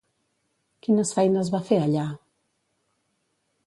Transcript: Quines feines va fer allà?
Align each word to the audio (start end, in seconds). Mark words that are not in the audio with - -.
Quines 0.87 1.13
feines 1.19 1.53
va 1.57 1.63
fer 1.69 1.81
allà? 1.85 2.09